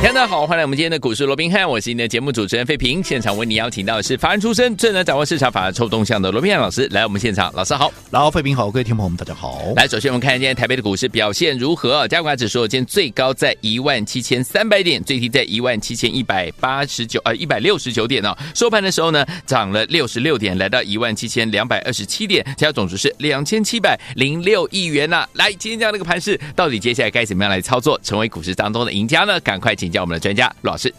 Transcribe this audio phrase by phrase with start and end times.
[0.00, 3.00] 大家好，欢迎来我们今天的股市罗宾汉，我是你的节目主持人费平。
[3.04, 7.52] 现场为你邀请到的是法案出身、最能掌握市场法案臭动向的罗宾汉老师来我们现场。
[7.54, 9.60] 老师好，然后费平好，各位听众朋友们大家好。
[9.76, 12.08] 来，首先我们看今天台北的股市表现如何？
[12.08, 18.36] 加权指数今天最高在一万七千三百点，最低在一万七千一百八十九，呃，一百六十九点哦。
[18.56, 29.38] 收盘的时候呢，涨了六十六点，来到一万七千两百二十七点，成交总值是两千七百零六亿元呐、来，今天这样的一个盘势，到底接下来该怎么样来操作，成为股市当中的赢家呢？
[29.40, 30.54] 赶快请请教我们的专家。
[30.60, 30.92] 老师，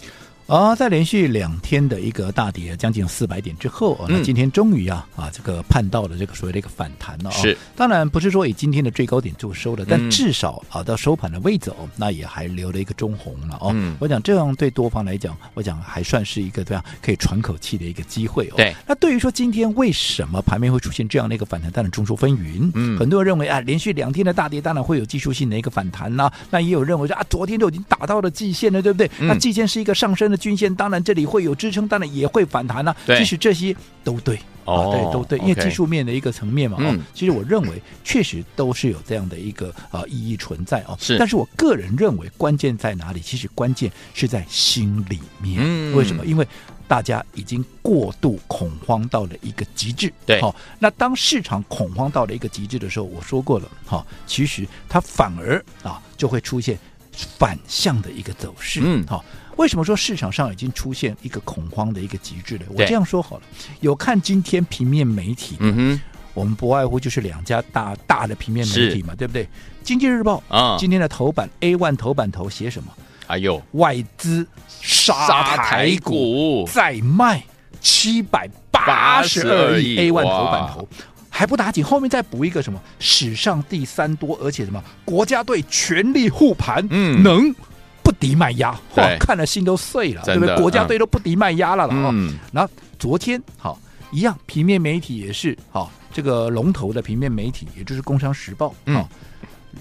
[0.50, 7.30] 啊，在连续两天的一个大跌，将近四百点之后，啊，那今天终于啊啊，这个盼到了这个所谓的一个反弹了。
[7.30, 13.76] 是，当然不是说以今天的最高点做收的，但至少啊到收盘的位置哦，那也还留了一个中红了哦。
[14.00, 18.54] 我讲这样对多方来讲，我讲还算是一个这样可以喘口气的一个机会哦。
[18.58, 22.72] 对，那对于说今天为什么盘面会出现这样的一个反弹，当然众说纷纭。
[22.74, 26.32] 嗯，很多人认为啊，连续两天的大跌，当然会有技术性的一个反弹呐。
[26.50, 29.08] 那也有认为说啊，昨天都已经打到了季线了，对不对？
[29.20, 33.16] 那季线是一个上升的均线，当然这里会有支撑，当然也会反弹呢、啊。
[33.18, 36.78] 其实这些都对，哦，对，都对，因为技术面的一个层面嘛。
[36.80, 40.98] 嗯、哦，其实我认为确实都是有这样的一个啊、呃、意义存在哦。
[41.00, 43.20] 是，但是我个人认为关键在哪里？
[43.20, 45.62] 其实关键是在心里面。
[45.62, 46.26] 嗯，为什么？
[46.26, 46.48] 因为
[46.88, 50.12] 大家已经过度恐慌到了一个极致。
[50.26, 56.78] 对，好、哦，那当市场恐慌到了一个极致的时候，我说过了，哈、哦，其实它反而啊就会出现
[57.12, 58.82] 反向的一个走势。
[58.84, 59.26] 嗯，好、哦。
[59.60, 62.64] 为什么说市场上已经出现一个恐慌的一个极致了？
[62.70, 63.42] 我这样说好了，
[63.82, 66.02] 有看今天平面媒体，嗯哼，
[66.34, 69.46] 我们不外乎就是两家大大的平面媒体嘛，对不对？
[69.84, 72.90] 经济日报啊，今天的头版 A one 头版头写什么？
[73.28, 74.48] 哎呦，外资
[74.82, 77.44] 杀台股再卖
[77.82, 80.88] 七百八十二亿，A one 头版头
[81.30, 82.82] 还不打紧，后面再补一个什么？
[82.98, 84.82] 史上第三多，而且什么？
[85.04, 87.54] 国家队全力护盘，嗯，能。
[88.10, 90.56] 不敌卖压，哇，看了心都碎了，对不对？
[90.58, 92.10] 国家队都不敌卖压了了啊！
[92.12, 93.80] 嗯、然后昨天好
[94.12, 99.08] 一样，平面媒体也是好，这个龙头的平面媒体，也就是《工商时报》啊，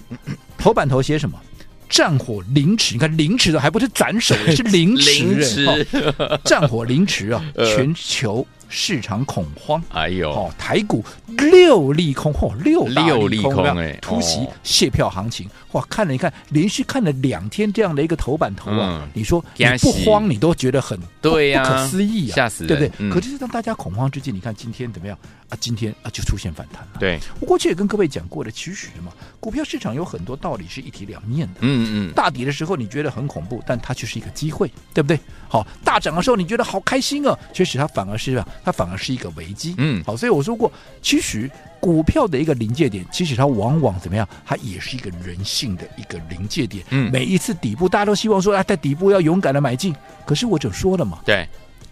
[0.09, 0.17] 嗯、
[0.59, 1.41] 头版头写什么？
[1.89, 5.65] 战火凌迟，你看凌迟的还不是斩首， 是凌迟，
[6.43, 7.43] 战火凌迟啊！
[7.65, 8.45] 全球。
[8.69, 11.03] 市场恐慌，哎呦，哦，台股
[11.37, 22.91] 六利空，嚯、哦，六六利空哎，突袭卸票行情，哇，看了一看，连续看了两天这样的一个头版头啊，嗯、你说你不慌，你都觉得很对呀，不可思议啊，吓死，对不对？
[22.99, 25.17] 嗯、可是当大家恐慌之际，你看今天怎么样
[25.49, 25.57] 啊？
[25.59, 26.99] 今天啊就出现反弹了。
[26.99, 31.59] 对，我过去也跟各位讲过的，其实嘛，股票市场有很多道理是一体两面的。
[31.61, 35.19] 嗯嗯，大跌的时候你觉得很恐怖，但它却是一个机会，对不对？
[35.47, 38.47] 好，大涨的时候你觉得好开心啊，其实它反而是啊。
[38.63, 40.71] 它反而是一个危机，嗯，好，所以我说过，
[41.01, 41.49] 其实
[41.79, 46.83] 股票的一个临界点，其实它往往怎么样，它也是一个人性的一个临界点。
[46.89, 49.95] 嗯，每一次底部，大家都希望说，啊，在底部要勇敢的买进。
[50.25, 51.47] 可是我就说了嘛，对，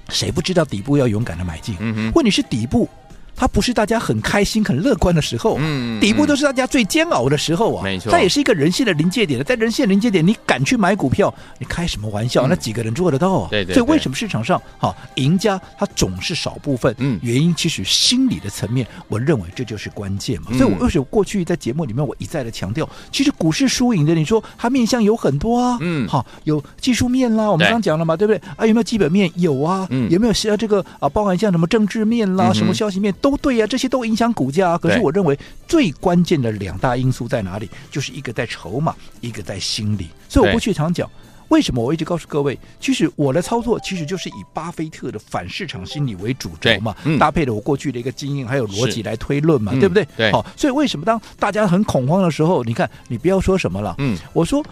[0.10, 1.76] 谁不知道底部要勇敢的买进？
[1.80, 2.88] 嗯哼，问题是底部。
[3.38, 12.48] 它不是大家很开心、很乐观的时候，嗯，底部都是大家最煎熬的时候啊，没错，它也是一个人性的临界点，在人性的临界点，你敢去买股票，你开什么玩笑？
[12.48, 13.48] 那几个人做得到啊？
[13.52, 13.76] 对对。
[13.76, 16.94] 所以为什么市场上哈赢家他总是少部分？
[16.98, 20.48] 嗯，原因其实心理的层面，我认为这就是关键嘛。
[20.58, 28.42] 所以我为什么过去在节目里面我一再的强调，其实股市输赢的，你说它面向有很多啊，嗯，好，有技术面啦，我们刚讲了嘛，对不对？
[28.56, 29.32] 啊，有没有基本面？
[29.36, 33.14] 有啊，嗯，有没有像这个啊，包含像什么政治面啦，什么消息面？
[33.22, 34.78] 都对呀、啊，这些都影响股价啊。
[34.78, 37.70] 可是我认为最关键的两大因素在哪里？
[37.92, 40.08] 就是一个在筹码，一个在心理。
[40.30, 41.10] 所以我过去常讲，
[41.50, 50.08] 为什么我一直告诉各位，其实我的操作其实就是以巴菲特的反市场心理为主轴嘛，嗯、搭配了我过去的一个经验还有逻辑来推论嘛，对不对？
[50.16, 50.32] 对。
[50.32, 54.64] 好，所以为什么当大家很恐慌的时候，你看，你不要说什么了，嗯，我说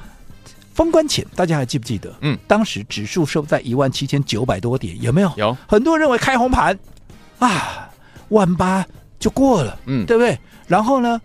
[0.74, 2.14] 封关前大家还记不记得？
[2.22, 5.32] 嗯，当时指数收在一万七千九百多点，有没有？
[5.38, 5.58] 有。
[5.68, 6.78] 很多人认为开红盘
[7.40, 7.85] 啊。
[8.30, 8.86] 万八
[9.20, 10.38] 就过了，嗯，对不对？
[10.68, 11.20] 然后呢，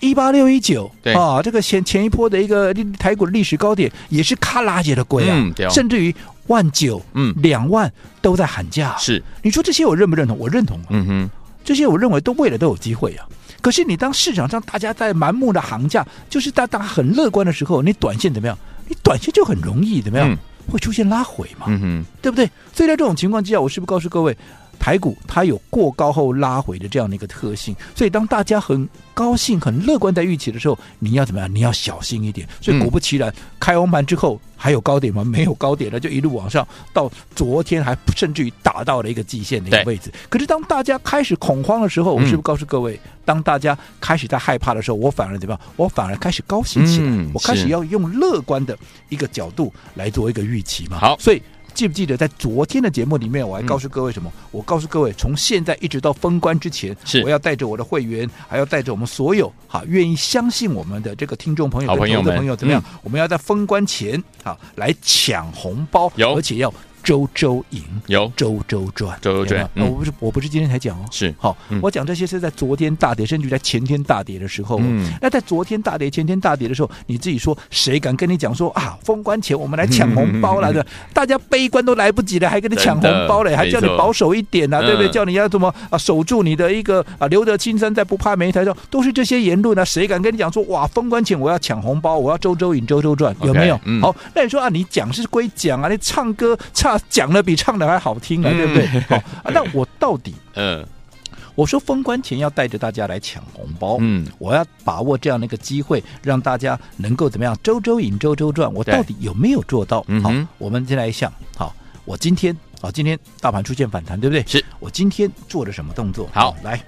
[0.00, 6.14] 一八六一九，对啊，这个前前一波的一个台股的历史高点也是咔拉姐的贵啊，嗯、甚至于
[6.46, 7.90] 万九，嗯，两万
[8.20, 8.96] 都在喊价。
[8.98, 10.38] 是，你说这些我认不认同？
[10.38, 11.30] 我认同啊，嗯哼，
[11.64, 13.26] 这些我认为都未来都有机会啊。
[13.60, 18.56] 可是你当市场上大家在盲目的行价，就是大家很乐观的时候，你短线怎么样？
[18.86, 20.30] 你短线就很容易怎么样？
[20.30, 20.36] 嗯、
[20.70, 22.44] 会出现拉回嘛，嗯哼，对不对？
[22.74, 24.36] 所以在这种情况之下，我是不是告诉各位？
[24.78, 31.54] 台股它有过高后拉回的这样的一个特性，所以当大家很高兴、很乐观在预期的时候，你要怎么样？
[31.54, 32.46] 你要小心一点。
[32.60, 35.24] 所以果不其然，嗯、开完盘之后还有高点吗？
[35.24, 40.12] 没有高点了，就一路往上，到昨天还甚至于达到了一个极限的一个位置。
[40.28, 45.60] 可是当大家开始恐慌的时候，我是不是告诉各位，嗯、当大家开始在害怕的时候，我反而怎么样？
[45.76, 48.76] 我反而开始高兴起来，嗯、我开始要用乐观的
[49.08, 50.98] 一个角度来做一个预期嘛。
[50.98, 51.40] 好，所以。
[51.74, 54.32] 记不记得在昨天的节目里面，我还告诉各位什么？
[54.34, 62.80] 嗯、我告诉各位，从现在一直到封关之前，是我要带着我的会员，还要带着我们所有哈愿意相信我们的这个听众朋友、好朋友们，朋友怎么样？
[62.86, 66.72] 嗯、我们要在封关前啊来抢红包，有而且要。
[67.04, 69.68] 周周赢有周周赚，周周赚。
[69.74, 74.78] 我不是我不是今天才讲哦，是好，我讲这些是在昨天大跌，甚至在前天大跌的时候。
[74.80, 78.98] 嗯，那在昨天大跌、前天大跌的时候，你自己说，谁敢跟你讲说啊？
[79.04, 85.08] 封关前我们来抢红包来的，大家悲观都来不及了，还跟你抢红包嘞，还叫你保守一点呐，对不对？
[85.10, 85.98] 叫你要怎么啊？
[85.98, 89.84] 守住你的一个啊，留得青山在，不怕没柴烧，都是这些言论啊。
[89.84, 90.86] 谁敢跟你讲说哇？
[90.86, 93.78] 封关前我要抢红包，我要周周赢、周周赚，有没有？
[94.00, 97.74] 好，那你说啊，你讲是归讲啊，你唱歌唱讲的比唱。
[97.78, 98.86] 的还好听啊，对不对？
[99.10, 100.86] 好，那我到底，嗯，
[101.56, 108.72] 我说封关前要带着大家来抢红包，嗯，我要把握这样的一个机会，让大家能够怎么样，周周赢，周周赚。
[108.72, 110.06] 我到底有没有做到？
[110.22, 111.74] 好，我们先来想，好，
[112.04, 114.44] 我今天啊，今天大盘出现反弹，对不对？
[114.46, 116.28] 是我今天做了什么动作？
[116.32, 116.80] 好，来，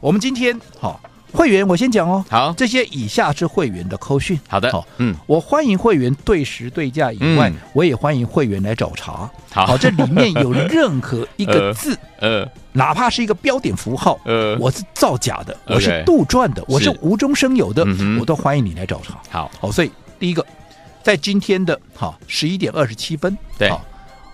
[0.00, 1.00] 我们今天好。
[1.34, 2.24] 会员，我先讲哦。
[2.30, 4.38] 好，这些以下是会员的扣讯。
[4.48, 9.28] 好的，好，嗯，我欢迎会员对时对价以外，我也欢迎会员来找茬。
[9.50, 17.84] 好，这里面有任何一个 字，呃，哪怕是一个标点符号，呃，我是造假的，我是杜撰的，我是无中生有的，
[18.20, 19.18] 我都欢迎你来找茬。
[19.28, 19.90] 好，好，所以
[20.20, 20.46] 第一个，
[21.02, 23.72] 在今天的哈十一点二十七分，对，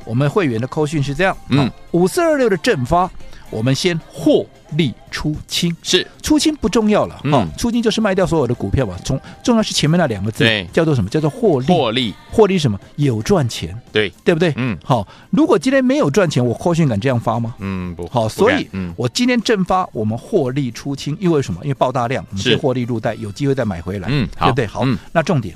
[0.05, 3.11] 我们会员的扣讯是这样，嗯，五四二六的正发，
[3.51, 4.47] 我们先获。
[4.77, 8.95] 利出清是出清不重要了，嗯，出清就是卖掉所有的股票嘛。
[9.05, 11.11] 重重要是前面那两个字，叫做什么？
[11.11, 11.67] 叫做获利。
[11.67, 12.79] 获利，获利什么？
[12.95, 14.53] 有赚钱，对，对不对？
[14.55, 15.05] 嗯，好。
[15.31, 17.57] 如果今天没有赚钱，我扣讯敢这样发吗？
[17.59, 18.29] 嗯，不好。
[18.29, 21.59] 所以，我今天正发，我们获利出清，因为什么？
[21.65, 24.65] 因为爆大量，我们是获利入袋，有机会再买回来，嗯，对不对？
[24.69, 25.53] 好，那重点，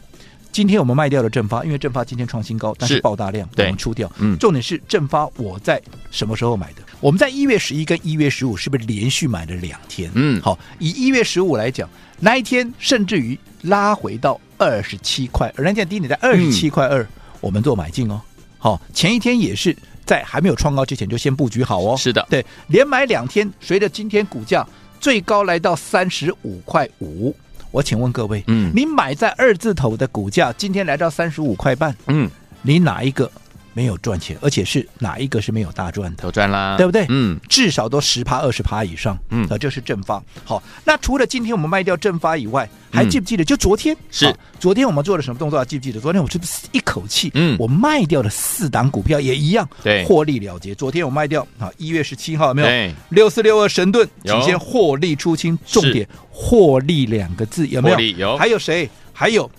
[0.54, 4.08] 今天我们卖掉了正发，因为正发今天创新高，但是爆大量，我们出掉。
[4.18, 6.82] 嗯，重点是正发我在什么时候买的？
[7.00, 10.08] 我们在一月十一跟一月十五是不是连续买了两天？
[10.14, 11.90] 嗯，好，以一月十五来讲，
[12.20, 17.04] 那一天甚至于拉回到二十七块，而那天低点在二十七块二，
[17.40, 18.20] 我们做买进哦。
[18.56, 21.96] 好，前一天也是在还没有创高之前就先布局好哦。
[21.96, 24.64] 是的，对，连买两天，随着今天股价
[25.00, 27.34] 最高来到三十五块五，
[27.74, 32.30] 我请问各位，嗯，你买在二字头的股价，今天来到三十五块半，嗯，
[32.62, 33.28] 你哪一个？
[33.74, 36.22] 没有赚钱，而且是哪一个是没有大赚的？
[36.22, 37.04] 都赚啦，对不对？
[37.10, 39.18] 嗯，至少都十趴二十趴以上。
[39.30, 40.22] 嗯，啊，这是正发。
[40.44, 43.44] 好，那除了今天我们卖掉正发以外，还记不记得？
[43.44, 45.62] 就昨天是昨天我们做了什么动作？
[45.64, 46.00] 记不记得？
[46.00, 47.30] 昨天我是不是一口气？
[47.34, 50.74] 嗯，我卖掉了四档股票，也一样，对，获利了结。
[50.74, 52.94] 昨天我卖掉啊，一月十七号有没有？
[53.08, 58.00] 六四六二神盾，首先获利出清，重点获利两个字有没有？
[58.00, 58.36] 有。
[58.36, 58.88] 还有谁？
[59.12, 59.50] 还有。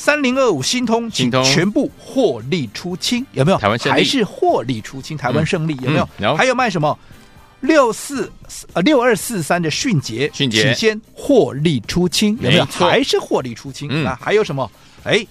[0.00, 3.58] 三零二五新通，请全部获利出清，有没有？
[3.58, 5.14] 还是获利出清？
[5.14, 6.08] 台湾胜利有没有？
[6.20, 6.34] 嗯。
[6.38, 6.98] 还有卖什么？
[7.60, 8.32] 六四
[8.72, 12.64] 呃六二四三的迅捷，迅捷，请先获利出清，有没有？
[12.64, 14.06] 还是获利出清？
[14.06, 14.70] 啊，还有什么？
[15.04, 15.26] 哎。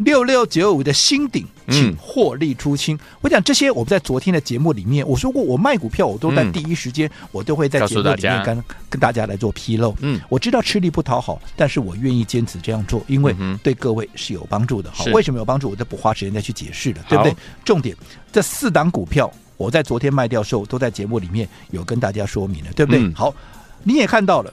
[0.00, 2.96] 六六九五的新顶，请获利出清。
[2.96, 9.94] 嗯、我讲这些，我们在昨天的节目里面我说过，我卖股票，我都在第一时间，我都会在节目里面跟跟大家来做披露。
[10.00, 14.90] 嗯，我知道吃力不讨好，但是我愿意坚持这样做，因为对各位是有帮助的。
[14.90, 15.68] 好，为什么有帮助？
[15.68, 17.36] 我就不花时间再去解释了，对不对？
[17.62, 17.94] 重点，
[18.32, 23.12] 这四档股票，我在昨天卖掉的时候，都在节目里面有跟大家说明了，对不对？
[23.12, 23.34] 好，
[23.82, 24.50] 你也看到了。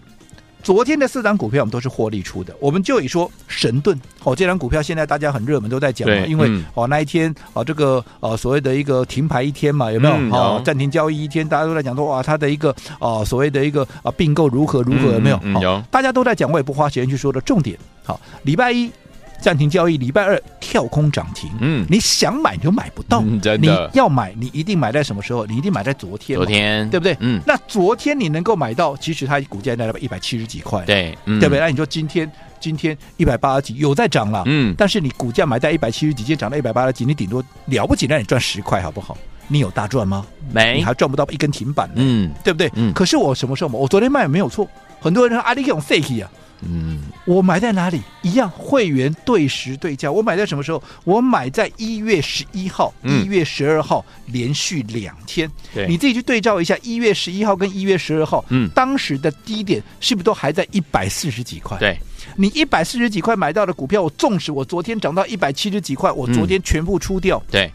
[0.67, 15.39] 昨天的四张股票我们都是获利出的，我们就以说神盾哦，这张股票现在大家很热门都在讲嘛，因为哦那一天哦这个呃所谓的一个停牌一天嘛，有没有哦暂停交易一天，大家都在讲说哇它的一个呃所谓的一个啊并购如何如何有没有？
[15.61, 17.79] 有，大家都在讲，我也不花时间去说的重点。
[18.03, 18.91] 好，礼拜一。
[19.41, 21.49] 暂停交易，礼拜二跳空涨停。
[21.59, 23.89] 嗯，你想买你就买不到，嗯、真的。
[23.93, 25.45] 你要买，你一定买在什么时候？
[25.45, 27.15] 你一定买在昨天，昨天对不对？
[27.19, 31.59] 嗯，那昨天你能够买到，其实它股价在一百七十几块，对，嗯、对不对？
[31.59, 32.29] 那你说今天
[32.59, 39.17] 今天一百八十几有在涨了，嗯，但是你股价买在一百七十几，今天涨到一百八十几，你顶多了不起让你赚十块，好不好？
[39.47, 40.25] 你有大赚吗？
[40.51, 42.69] 没，你还赚不到一根停板，嗯，对不对？
[42.75, 43.79] 嗯，可是我什么时候买？
[43.79, 44.67] 我昨天卖没有错，
[44.99, 46.29] 很多人说阿里用 fake 啊。
[46.61, 46.96] 嗯，
[47.27, 48.01] 我买在哪里？
[48.21, 50.09] 一样，会员对时对价。
[50.09, 50.81] 我买在什么时候？
[51.03, 55.51] 我买在一月十一号、一、嗯、月十二号，连续两天。
[55.89, 61.77] 你自己去对照一下，一月十一号跟一月十二号，嗯，当时的低点是不是都还在一百四十几块？
[61.77, 61.99] 对，
[62.37, 67.37] 你一百四十几块买到的股票，我纵使我昨天涨到一百七十几块，我昨天全部出掉。
[67.47, 67.71] 嗯、对，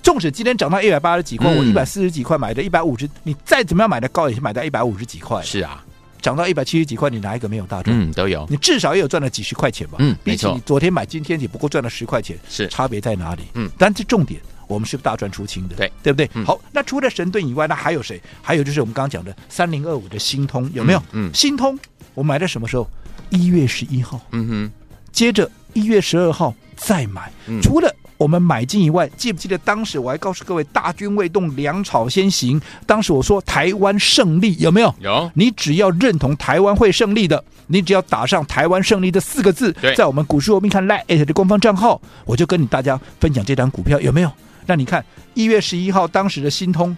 [0.00, 5.42] 纵使今天涨到一百八十几块，嗯、我一百四十几块买的，一百五十，你再怎么样买的高，也是买到一百五十几块。
[5.42, 5.84] 是啊。
[6.26, 7.96] 涨到一百七十几块，你哪一个没有大赚？
[7.96, 8.44] 嗯，都有。
[8.50, 9.98] 你至少也有赚了几十块钱吧？
[10.00, 13.44] 嗯，比起你昨天买，今天只不过赚了十块钱，是差别在哪里？
[13.54, 16.28] 嗯，但是重点，我们是大赚出清的，对对不对？
[16.34, 18.20] 嗯、好，那除了神盾以外，那还有谁？
[18.42, 20.98] 还有就是我们刚刚讲的三零二五的新通有没有？
[21.12, 21.78] 嗯，嗯新通
[22.14, 22.90] 我买在什么时候？
[23.30, 24.20] 一月十一号。
[24.32, 24.72] 嗯哼，
[25.12, 27.94] 接着一月十二号再买，嗯、除了。
[28.16, 32.60] 我们买进以外，记不记得当时我还告诉各位，大军未动，粮草先行。
[32.86, 34.94] 当时我说台湾胜利有没有？
[35.00, 35.30] 有。
[35.34, 44.32] 你只要认同台湾会胜利的，你只要打上台湾胜利的四个字，在我们股市罗宾看 LINE@ 的官方账号，我就跟你大家分享这张股票有没有？
[44.64, 45.04] 那你看
[45.34, 46.96] 一月十一号当时的新通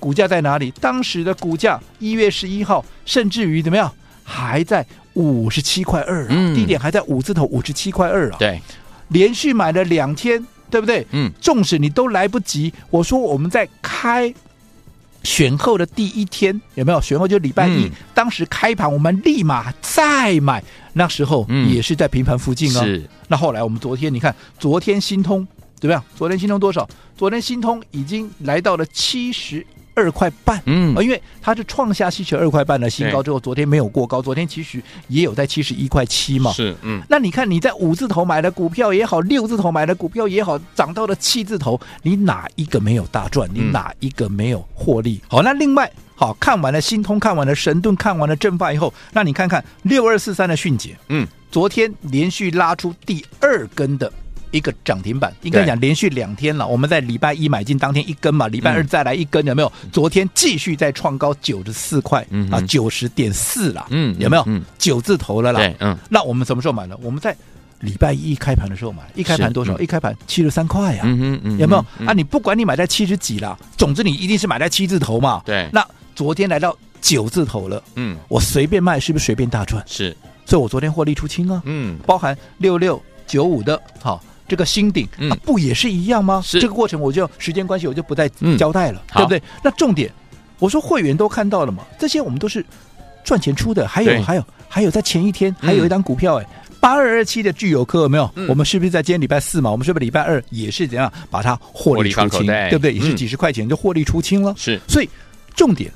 [0.00, 0.72] 股价在哪里？
[0.80, 3.90] 当时的股价一月十一号甚至于怎么样？
[4.24, 8.36] 还在五十七块二啊，嗯、低点还在五字头五十七块二啊。
[8.40, 8.60] 对，
[9.08, 10.44] 连续买了两天。
[10.76, 11.06] 对不对？
[11.12, 14.32] 嗯，纵使你都来不及，我说我们在开
[15.22, 17.00] 选后的第一天有没有？
[17.00, 22.84] 选后就礼拜一，嗯、当时开盘我们立马再买，那时候也是在平盘附近哦。
[22.84, 25.48] 是，那后来我们昨天你看，昨天新通
[25.80, 26.04] 怎么样？
[26.14, 26.86] 昨天新通多少？
[27.16, 29.66] 昨天新通已经来到了七十。
[29.96, 43.48] 二块半，嗯，因为它是创下七十二块半的新高之后，昨天没有过高，昨天其实也有在七十一块七嘛，是，嗯，那你看你在五字头买的股票也好，六字头买的股票也好，涨到了七字头，你哪一个没有大赚？
[43.52, 45.20] 你哪一个没有获利？
[45.28, 54.12] 好，那另外，好，看完了新通，看完了神盾，看完了正发以后，那你看看六二四三的迅捷，嗯，昨天连续拉出第二根的。
[54.56, 56.66] 一个涨停板，应该讲连续两天了。
[56.66, 59.70] 我们在礼拜一买进当天一根嘛，礼拜二再来一根，有没有？
[59.92, 64.46] 昨天继续再创高九十四块，啊，九十点四了，嗯，有没有？
[64.78, 65.96] 九字头了啦，嗯。
[66.08, 66.96] 那我们什么时候买的？
[67.02, 67.36] 我们在
[67.80, 69.78] 礼拜一开盘的时候买，一开盘多少？
[69.78, 72.06] 一开盘七十三块呀，嗯有没有？
[72.06, 75.42] 啊，你不管你买在七十几啦，总之你一定是买在七字头嘛。
[75.44, 75.68] 对。
[75.72, 79.82] 那昨天来到九字头了，嗯，我随便卖是不是随便大赚？
[79.86, 80.16] 是。
[80.46, 84.22] 所以我昨天获利出清啊，嗯，包含六六九五的，好。
[84.48, 86.40] 这个新顶、嗯、啊，不也是一样吗？
[86.44, 89.42] 是这个过程，我就时间关系，我就不再交代了，嗯、对不对？
[89.62, 90.10] 那重点，
[90.58, 92.64] 我说会员都看到了嘛，这些我们都是
[93.24, 93.86] 赚钱出的。
[93.86, 96.46] 还有，还有，还有，在前一天还有一张股票，哎，
[96.80, 98.30] 八二二七的聚友科有没有？
[98.36, 99.70] 嗯、我们是不是在今天礼拜四嘛？
[99.70, 102.46] 我们是不是礼拜二也是怎样把它获利出清？
[102.46, 102.92] 对不对？
[102.92, 104.54] 也是几十块钱就获利出清了。
[104.56, 105.08] 是，所以
[105.54, 105.90] 重点，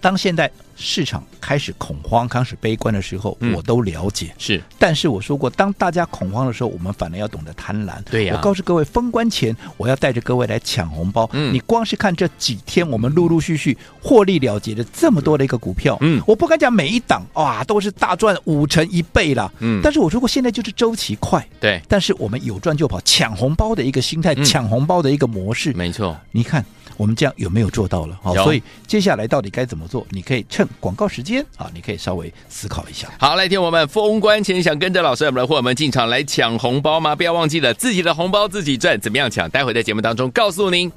[0.00, 0.50] 当现在。
[0.80, 4.32] 市场开始恐慌、开始悲观的时候，嗯、我都了解。
[4.38, 8.00] 是，但是我说过，当大家恐慌的时候，我们反而要懂得贪婪。
[8.04, 11.28] 对呀、啊，我告诉各位，封关前我要带着各位来抢红包。
[11.32, 19.52] 嗯，你光是看这几天，我们陆陆续续获利了结的这么多的一个股票，嗯，我不敢讲每一档哇都是大赚五成一倍了。
[19.58, 21.44] 嗯，但是我说过，现在就是周期快。
[21.58, 26.16] 对，但是我们有赚就跑，抢红包的一个心态，嗯、抢红包的一个模式，没错。
[26.30, 26.64] 你看。
[26.98, 28.18] 我们这样有没有做到了？
[28.22, 30.04] 好，所以接下来到底该怎么做？
[30.10, 33.08] 你可以趁广告时间啊，你可以稍微思考一下。
[33.18, 37.14] 好，来听我们封关前想跟着老师我们的伙伴们进场来抢红包吗？
[37.14, 39.48] 不要忘记了自己的红包自己赚，怎么样抢？
[39.48, 40.90] 待会在节目当中告诉您。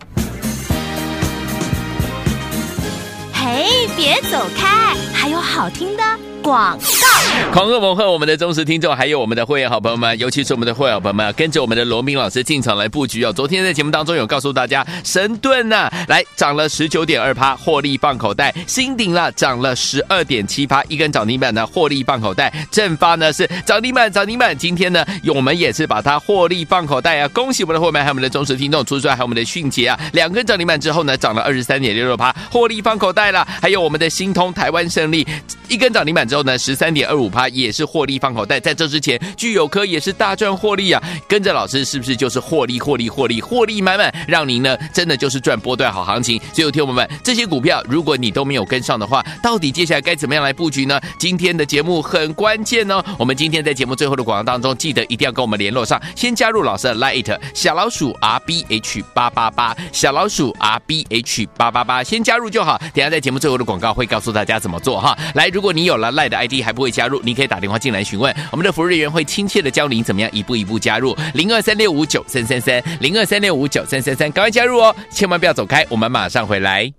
[3.31, 6.30] 嘿，别走开，还有好听的。
[6.41, 13.31] 广告，狂热猛贺我们的忠实听众，还有我们的会员好朋友们，尤其是我们的会员好朋友们，跟着我们的罗明老师进场来布局哦。
[13.31, 22.51] 昨天在节目当中有告诉大家，神盾呐、啊，来涨了十九点二趴，获利放口袋；新鼎了，涨了十二点七趴，一根涨停板呢，获利放口袋。
[22.71, 24.57] 正发呢是涨停板，涨停板。
[24.57, 27.27] 今天呢，我们也是把它获利放口袋啊！
[27.29, 33.47] 恭喜我们的会员还有我们的忠实听众，除此之外还有我们的迅捷啊，两根涨停板之后呢，涨了二十三点六六趴，获利放口袋了。
[33.61, 35.27] 还有我们的新通台湾胜利，
[35.67, 38.57] 一根涨停板之后呢，十三点二五趴也是获利放口袋。
[38.57, 41.03] 在这之前，聚友科也是大赚获利啊！
[41.27, 46.39] 跟着老师是不是就是获利、获利、获利、获利满满，让您呢真的就是赚波段好行情？
[46.53, 50.97] 所以，有听友们，这些股票如果你都没有跟上的话，到底接下来该怎么样来布局呢？
[51.19, 53.03] 今天的节目很关键哦。
[53.19, 62.77] 我们今天在节目最后的广告当中，记得一定要跟我们联络上，先加入老师的 Lite 小老鼠 R B H 八八八，小老鼠 R B H 八八八，先加入就好。
[62.93, 65.17] 等下在节目最后的广告会告诉大家怎么做哈。
[65.35, 66.61] 来，如果你有了的 ID。
[66.63, 71.17] 还不会加入，你可以打电话进来询问，我们的服务人员会亲切的教您怎么样一步一步加入。
[71.33, 74.95] 零二三六五九三三三，零二三六五九三三三，赶快加入哦！
[75.11, 76.91] 千万不要走开，我们马上回来。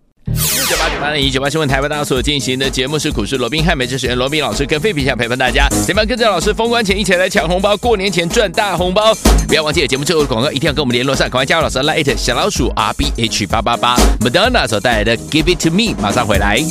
[0.69, 9.13] 九八九八零一九八新闻台为大家所进行的节目是股市罗宾汉，美职学员罗宾老师跟费皮相陪伴大家，怎么样跟着老师封关前一起来抢红包，过年前赚大红包？
[9.47, 16.63] 不要忘记节目最后的广告，一定要跟我们联络上，赶快加入老师的 LINE 小老鼠 R B H 八八八，Madonna 所带来的 Give It To Me，马上回来。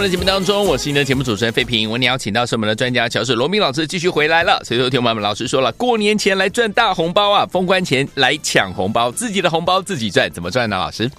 [0.00, 1.86] 们的节目当中，我是您的节目主持人费平。
[1.86, 4.58] 我们邀请到是我们的专家乔治罗明老师继续回来了。
[4.64, 10.78] 所以说，听我们老师说了，过年前来赚大红包啊，封关前来抢红包，自己的红包自己赚，怎么赚呢？
[10.78, 11.10] 老师？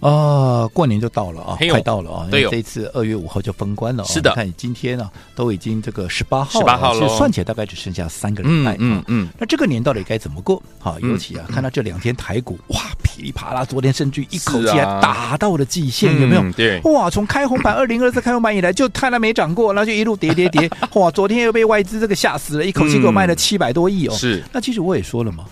[0.00, 2.28] 啊，过年就到了啊，嘿快到了啊！
[2.30, 4.06] 对哦因为这次二月五号就封关了、哦。
[4.06, 8.74] 是的你看你今天呢、啊，都已经这个十八号了，18号了算起来大概只剩下三个礼拜。
[8.78, 10.62] 嗯嗯嗯那这个年到底该怎么过？
[10.78, 12.80] 好，嗯尤其啊，看到这两天台股哇
[13.20, 16.40] 噼里啪啦，昨天甚至一口气啊还打到了季线，有没有？
[16.42, 20.70] 嗯对哇，从开红盘 二零二四开红盘以来，就看它没涨过，然后就一路跌跌跌。
[20.94, 24.14] 哇，昨天又被外资这个吓死了，一口气给我卖了七百多亿哦。
[24.14, 25.44] 是那其实我也说了嘛，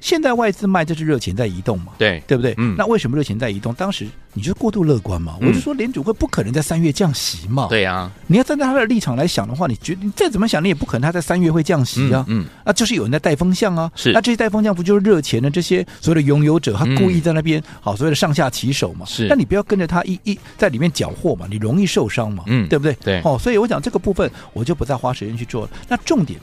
[0.00, 1.92] 现在外资卖就是热钱在移动嘛。
[1.98, 2.54] 对对不对？
[2.56, 3.74] 嗯那为什么热钱在移动？
[3.74, 5.36] 当时你就过度乐观嘛？
[5.40, 12.24] 嗯我就说联储会不可能在三月降息嘛。，对呀、啊，你要站在他的立场来想的话，你觉得你再怎么想，你也不可能他在三月会降息啊。
[12.28, 13.90] 嗯嗯啊，就是有人在带风向啊。
[13.94, 19.06] 是那这些带风向不就是热钱的这些所谓的拥有者，他故意在那边、好所谓的上下其手嘛。
[19.06, 22.42] 是那你不要跟着他一一在里面搅和嘛，你容易受伤嘛。
[22.46, 22.94] 嗯对不对？
[23.04, 25.70] 对哦，所以我讲这个部分我就不再花时间去做了。
[25.88, 26.40] 那重点。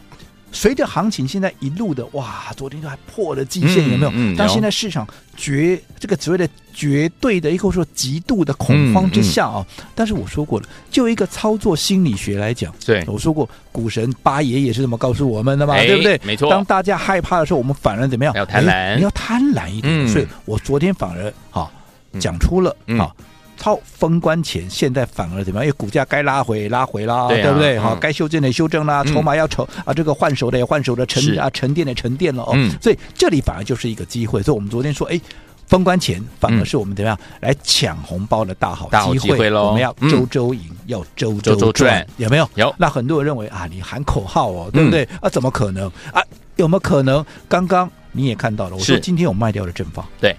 [0.51, 4.35] 随着行情现在一路的哇，昨天都还破了季线，嗯有没有？
[4.37, 16.19] 但现在市场绝这个所谓的绝对的，一个说极度的恐慌之下啊、嗯但是我说过了，就一个操作心理学来讲，对我说过，股神八爷也是这么告诉我们的嘛，哎对不对？
[16.23, 18.33] 没错当大家害怕的时候，我们反而怎么样？
[18.35, 20.05] 要贪婪哎你要贪婪一点。
[20.05, 21.71] 嗯所以我昨天反而哈、
[22.13, 23.15] 嗯讲出了嗯哈。
[23.61, 25.65] 超封关前，现在反而怎么样？
[25.65, 27.77] 因为股价该拉回拉回啦，对啊不对？
[27.77, 32.53] 嗯好，该修正的修正啦，嗯筹码要筹啊，这个换手的也换手的，沉啊沉淀的沉淀了哦。
[32.55, 34.41] 嗯所以这里反而就是一个机会。
[34.41, 35.21] 所以我们昨天说，哎。
[35.67, 42.49] 封关前反而是我们怎么样、来抢红包的大好机会，我们要嗯周周赢，要周周赚，有没有？
[42.55, 45.07] 有那很多人认为啊，你喊口号哦，对不对？
[45.21, 46.21] 啊，怎么可能啊？
[46.57, 47.25] 有没有可能？
[47.47, 50.35] 刚刚你也看到了，我说今天我卖掉了正方，对，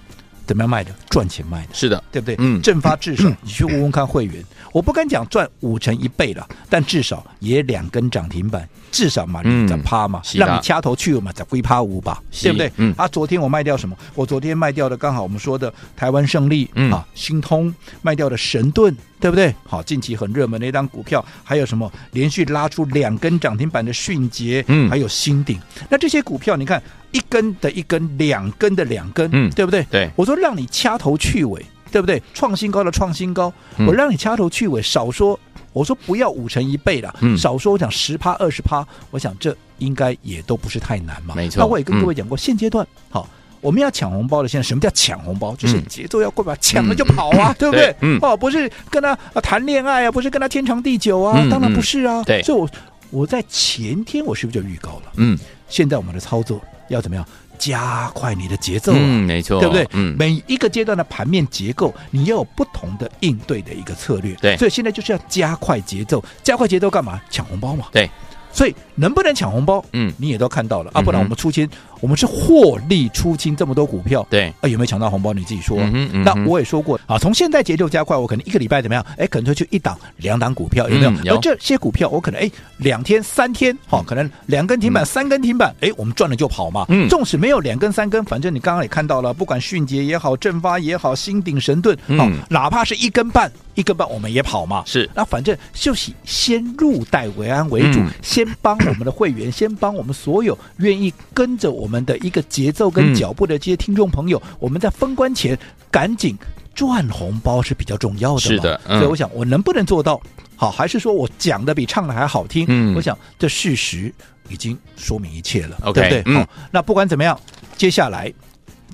[0.53, 0.95] 怎么样卖的？
[1.09, 1.69] 赚钱卖的。
[1.73, 2.37] 是的，对不对？
[2.38, 12.71] 嗯正发至少你去问问看会员，我不敢讲赚五成一倍了，但至少也两根涨停板，至少嘛在趴嘛，让你掐头去尾嘛，在归趴五吧，对不对？
[12.77, 13.97] 嗯啊，昨天我卖掉什么？
[14.15, 19.55] 我昨天卖掉的刚好我们说的台湾胜利、嗯啊，新通卖掉的神盾，对不对？
[19.65, 25.57] 好，近期很热门的一张股票，还有什么连续拉出两根涨停板的迅捷，嗯还有新鼎，
[25.89, 26.83] 那这些股票你看
[27.13, 29.87] 一根的一根，两根的两根，嗯对不对？
[29.93, 32.21] 对我说让你掐头去尾，对不对？
[32.35, 35.39] 创新高的创新高，嗯我让你掐头去尾，少说，
[35.73, 41.37] 我说不要五成一倍了，嗯少说我讲十趴二十趴，我想这应该也都不是太难嘛。
[41.37, 43.29] 没错那我也跟各位讲过，现阶段好。
[43.62, 45.57] 我们要抢红包的，现在什么叫抢红包？
[45.57, 52.22] 就是嗯节奏要快吧，抢了就跑啊，对不对哦，不是跟他啊谈恋爱啊，不是跟他天长地久啊，嗯当然不是啊。
[52.25, 52.68] 对所以我
[53.11, 55.12] 我在前天我是不是就预告了？
[55.16, 57.25] 嗯现在我们的操作要怎么样？
[57.59, 58.98] 加快你的节奏啊。
[58.98, 59.87] 嗯，没错，对不对？
[59.92, 64.35] 嗯，每一个阶段的盘面结构，你要有不同的应对的一个策略。
[64.40, 67.20] 对所以现在就是要加快节奏，加快节奏干嘛？
[67.31, 67.87] 抢红包嘛。
[67.92, 68.11] 对，
[68.53, 69.85] 所以能不能抢红包？
[69.92, 71.68] 嗯你也都看到了啊，不然我们出清，
[72.03, 75.33] 我们是获利出清这么多股票，对，啊，有没有抢到红包？
[75.33, 75.88] 你自己说啊。
[75.95, 79.07] 嗯嗯那我也说过啊，从现在节奏加快，我可能一个礼拜怎么样？
[79.17, 81.37] 哎，可能就去一档、两档股票，有没有？
[81.37, 86.85] 而这些股票，我可能哎两天、三天，好、可能两根停板、嗯三根停板，哎，我们赚了就跑嘛。
[86.88, 94.83] 嗯纵使没有两根、三根，反正你刚刚也看到了，不管迅捷也好，正发也好，新鼎神盾，好、嗯哪怕是一根半、一根半，我们也跑嘛。
[94.87, 105.59] 是那反正就是先入袋为安为主，嗯先帮我们的会员，先帮我们所有愿意跟着我们的一个节奏跟嗯脚步的这些听众朋友，我们在封关前
[105.90, 106.38] 赶紧
[106.74, 108.40] 赚红包是比较重要的嘛。
[108.40, 110.20] 是的嗯所以我想我能不能做到？
[110.55, 112.64] 好，还是说我讲的比唱的还好听？
[112.68, 114.14] 嗯我想这事实
[114.48, 116.22] 已经说明一切了对不对？
[116.26, 117.38] 嗯好，那不管怎么样，
[117.76, 118.33] 接下来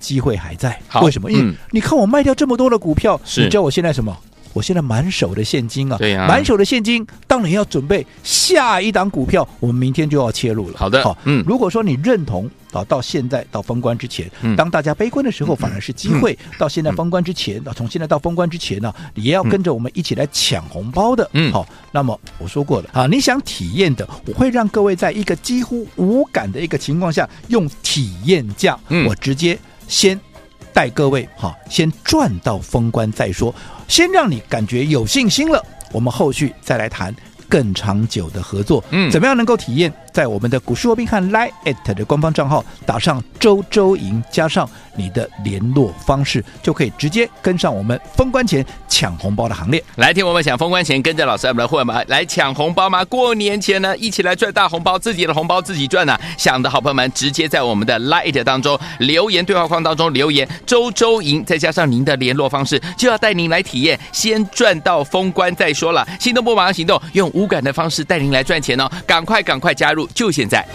[0.00, 0.80] 机会还在。
[1.02, 1.30] 为什么？
[1.30, 4.16] 因为嗯你看我卖掉这么多的股票，你知道我现在什么？
[4.52, 6.26] 我现在满手的现金啊，对呀。
[6.26, 10.78] 满手的现金，当然要准备下一档股票，我们明天就要切入了。
[10.78, 11.44] 好的好，嗯。
[11.46, 14.56] 如果说你认同啊，到现在到封关之前，嗯。
[14.56, 21.28] 当大家悲观的时候，反而是机会；到现在封关之前，啊，从现在到封关之前呢，你也要跟着我们一起来抢红包的。
[21.32, 21.52] 嗯。
[21.52, 29.06] 好，那么我说过了啊，你想体验的，我会让各位在一个几乎无感的一个情况下，用体验价，嗯。
[29.06, 30.18] 我直接先。
[30.72, 33.54] 带各位哈，先赚到封关再说，
[33.86, 37.14] 先让你感觉有信心了，我们后续再来谈。
[37.48, 38.82] 更长久的合作。
[38.90, 39.92] 嗯怎么样能够体验？
[40.12, 49.82] 在我们的股市罗宾汉 Line at 的官方账号打上周周赢，加上你的联络方式，就可以直接跟上我们封关前抢红包的行列。
[49.94, 53.04] 来听我们抢封关前跟着老师我们的会员来抢红包吗？
[53.04, 56.20] 过年前呢，一起来赚大红包，自己的红包自己赚呐、啊！
[56.36, 66.04] 想的好朋友们，直接在我们的 Light 当中留言对话框当中留言“周周赢”，再加上您的联络方式，就要带您来体验，先赚到封关再说了。
[66.18, 68.90] 心动不马上行动，用无感的方式带您来赚钱哦！
[69.06, 70.66] 赶快赶快加入，就现在！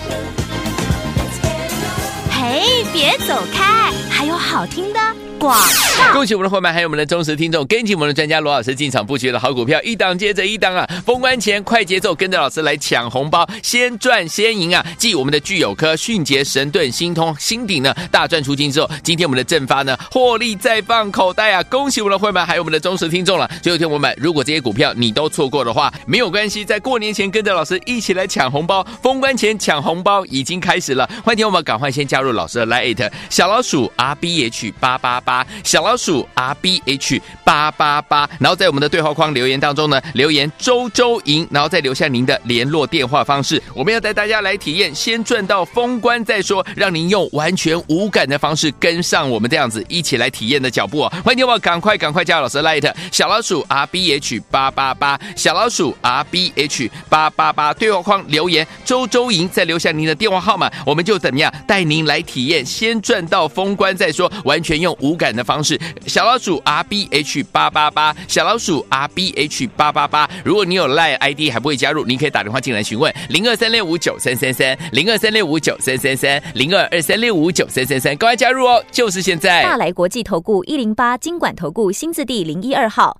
[2.32, 5.00] 嘿，别走开，还有好听的
[5.40, 5.60] 广
[5.98, 6.14] 告。
[6.14, 10.88] 恭喜我们的伙伴，还有我们的忠实听众，跟紧我们的专家罗老师进场布局的好股票，一档接着一档啊！
[11.04, 14.86] 封关前快节奏，跟着老师来抢红包，先赚先赢啊！
[15.00, 21.64] 继我们的聚友科、迅捷、神盾、新通、新鼎呢大赚出金之后，今天我们的正发呢获利再放口袋啊！
[21.64, 23.50] 恭喜我们的伙伴，还有我们的忠实听众了。
[23.64, 43.62] 最后听我们，如果这些股票你都错过的话，没有关系，在过年前跟着老师一起来抢红包，封关前抢红包已经开始了，欢迎我们赶快先加入老师的 Lite 小老鼠 R B H 八八八小老鼠 R B H 八八八，然后在我们的对话框留言当中呢，留言周周赢，然后再留下您的联络电话方式。
[43.74, 51.14] 我们要带大家来体验，先赚到封关再说，让您用完全无感的方式跟上我们这样子一起来体验的脚步哦。
[51.24, 65.80] 欢迎我赶快赶快加老师的 Light 小老鼠 R B H 八八八小老鼠 R B H 八八八对话框留言周周赢，再留下您的电话号码，我们就怎么样带您来体验，先赚到封关再说，完全用无感的方式。
[66.06, 70.30] 小老鼠 R B H 八八八，小老鼠 R B H 八八八。
[70.44, 79.64] 如果你有 Line ID 还不会加入，您可以打电话进来询问零二三六五九三三三零二三六五九三三三零二二三六五九三三三，赶快加入哦，就是现在。
[79.64, 83.20] 大来国际投顾一零八金管投顾新字第零一二号。